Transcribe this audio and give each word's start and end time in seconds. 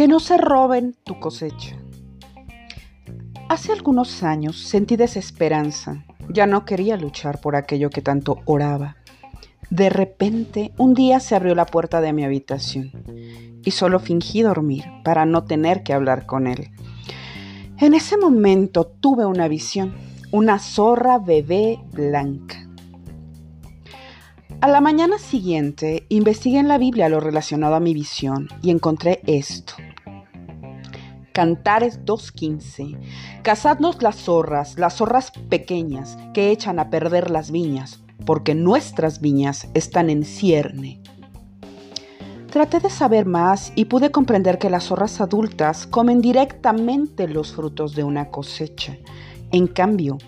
Que 0.00 0.08
no 0.08 0.18
se 0.18 0.38
roben 0.38 0.96
tu 1.04 1.20
cosecha. 1.20 1.76
Hace 3.50 3.72
algunos 3.72 4.22
años 4.22 4.58
sentí 4.58 4.96
desesperanza. 4.96 6.06
Ya 6.30 6.46
no 6.46 6.64
quería 6.64 6.96
luchar 6.96 7.42
por 7.42 7.54
aquello 7.54 7.90
que 7.90 8.00
tanto 8.00 8.38
oraba. 8.46 8.96
De 9.68 9.90
repente, 9.90 10.72
un 10.78 10.94
día 10.94 11.20
se 11.20 11.36
abrió 11.36 11.54
la 11.54 11.66
puerta 11.66 12.00
de 12.00 12.14
mi 12.14 12.24
habitación 12.24 12.92
y 13.62 13.72
solo 13.72 13.98
fingí 13.98 14.40
dormir 14.40 14.86
para 15.04 15.26
no 15.26 15.44
tener 15.44 15.82
que 15.82 15.92
hablar 15.92 16.24
con 16.24 16.46
él. 16.46 16.70
En 17.78 17.92
ese 17.92 18.16
momento 18.16 18.86
tuve 18.86 19.26
una 19.26 19.48
visión, 19.48 19.94
una 20.30 20.60
zorra 20.60 21.18
bebé 21.18 21.78
blanca. 21.92 22.56
A 24.62 24.68
la 24.68 24.80
mañana 24.80 25.18
siguiente 25.18 26.06
investigué 26.08 26.58
en 26.58 26.68
la 26.68 26.78
Biblia 26.78 27.10
lo 27.10 27.20
relacionado 27.20 27.74
a 27.74 27.80
mi 27.80 27.92
visión 27.92 28.48
y 28.62 28.70
encontré 28.70 29.20
esto. 29.26 29.74
Cantares 31.40 32.04
2.15. 32.04 32.98
Cazadnos 33.42 34.02
las 34.02 34.16
zorras, 34.16 34.78
las 34.78 34.96
zorras 34.96 35.30
pequeñas 35.48 36.18
que 36.34 36.50
echan 36.50 36.78
a 36.78 36.90
perder 36.90 37.30
las 37.30 37.50
viñas, 37.50 38.00
porque 38.26 38.54
nuestras 38.54 39.22
viñas 39.22 39.66
están 39.72 40.10
en 40.10 40.24
cierne. 40.24 41.00
Traté 42.50 42.80
de 42.80 42.90
saber 42.90 43.24
más 43.24 43.72
y 43.74 43.86
pude 43.86 44.10
comprender 44.10 44.58
que 44.58 44.68
las 44.68 44.84
zorras 44.84 45.18
adultas 45.22 45.86
comen 45.86 46.20
directamente 46.20 47.26
los 47.26 47.54
frutos 47.54 47.94
de 47.94 48.04
una 48.04 48.28
cosecha. 48.28 48.98
En 49.50 49.66
cambio, 49.66 50.18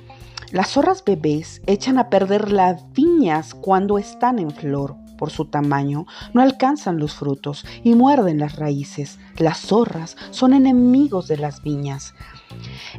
las 0.50 0.68
zorras 0.68 1.04
bebés 1.04 1.60
echan 1.66 1.98
a 1.98 2.08
perder 2.08 2.50
las 2.50 2.90
viñas 2.94 3.52
cuando 3.52 3.98
están 3.98 4.38
en 4.38 4.50
flor. 4.50 5.01
Por 5.18 5.30
su 5.30 5.46
tamaño, 5.46 6.06
no 6.34 6.42
alcanzan 6.42 6.98
los 6.98 7.14
frutos 7.14 7.64
y 7.84 7.94
muerden 7.94 8.38
las 8.38 8.56
raíces. 8.56 9.18
Las 9.38 9.58
zorras 9.58 10.16
son 10.30 10.52
enemigos 10.52 11.28
de 11.28 11.36
las 11.36 11.62
viñas. 11.62 12.14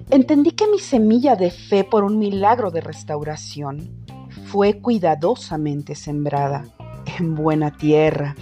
Entendí 0.10 0.52
que 0.52 0.68
mi 0.68 0.80
semilla 0.80 1.36
de 1.36 1.52
fe 1.52 1.84
por 1.84 2.04
un 2.04 2.18
milagro 2.20 2.72
de 2.72 2.82
restauración 2.82 4.06
fue 4.46 4.80
cuidadosamente 4.80 5.96
sembrada 5.96 6.66
en 7.20 7.36
buena 7.36 7.72
tierra. 7.72 8.36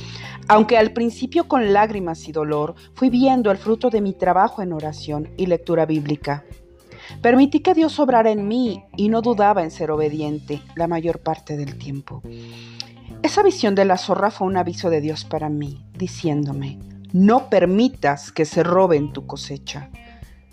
Aunque 0.47 0.77
al 0.77 0.91
principio 0.91 1.47
con 1.47 1.71
lágrimas 1.71 2.27
y 2.27 2.31
dolor, 2.31 2.75
fui 2.93 3.09
viendo 3.09 3.51
el 3.51 3.57
fruto 3.57 3.89
de 3.89 4.01
mi 4.01 4.13
trabajo 4.13 4.61
en 4.61 4.73
oración 4.73 5.29
y 5.37 5.45
lectura 5.45 5.85
bíblica. 5.85 6.43
Permití 7.21 7.59
que 7.59 7.73
Dios 7.73 7.99
obrara 7.99 8.31
en 8.31 8.47
mí 8.47 8.83
y 8.97 9.09
no 9.09 9.21
dudaba 9.21 9.63
en 9.63 9.71
ser 9.71 9.91
obediente 9.91 10.61
la 10.75 10.87
mayor 10.87 11.19
parte 11.19 11.57
del 11.57 11.77
tiempo. 11.77 12.21
Esa 13.23 13.43
visión 13.43 13.75
de 13.75 13.85
la 13.85 13.97
zorra 13.97 14.31
fue 14.31 14.47
un 14.47 14.57
aviso 14.57 14.89
de 14.89 15.01
Dios 15.01 15.25
para 15.25 15.49
mí, 15.49 15.85
diciéndome, 15.97 16.79
no 17.13 17.49
permitas 17.49 18.31
que 18.31 18.45
se 18.45 18.63
roben 18.63 19.13
tu 19.13 19.25
cosecha. 19.27 19.89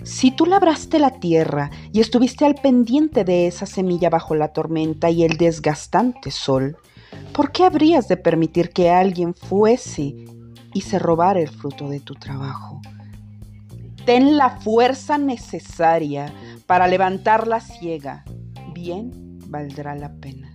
Si 0.05 0.31
tú 0.31 0.47
labraste 0.47 0.99
la 0.99 1.11
tierra 1.11 1.71
y 1.93 2.01
estuviste 2.01 2.45
al 2.45 2.55
pendiente 2.55 3.25
de 3.25 3.47
esa 3.47 3.67
semilla 3.67 4.11
bajo 4.11 4.35
la 4.35 4.49
tormenta 4.49 5.11
y 5.11 5.25
el 5.25 5.37
desgastante 5.37 6.31
sol, 6.31 6.77
¿por 7.33 7.53
qué 7.53 7.65
habrías 7.65 8.07
de 8.07 8.17
permitir 8.17 8.71
que 8.71 8.91
alguien 8.91 9.35
fuese 9.35 10.15
y 10.73 10.81
se 10.83 10.99
robara 10.99 11.41
el 11.41 11.49
fruto 11.49 11.89
de 11.89 12.01
tu 12.01 12.15
trabajo? 12.15 12.81
Ten 14.05 14.37
la 14.37 14.51
fuerza 14.61 15.19
necesaria 15.19 16.33
para 16.67 16.87
levantar 16.87 17.47
la 17.47 17.61
ciega. 17.61 18.25
Bien 18.73 19.11
valdrá 19.49 19.95
la 19.97 20.13
pena. 20.13 20.48